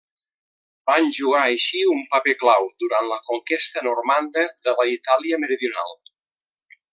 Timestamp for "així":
1.49-1.81